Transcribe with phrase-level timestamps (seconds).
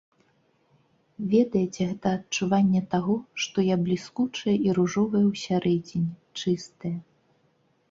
[1.33, 3.15] Ведаеце, гэта адчуванне таго,
[3.45, 6.11] што я бліскучая і ружовая ўсярэдзіне,
[6.43, 6.97] чыстая.